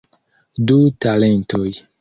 [0.71, 1.69] Du talentoj.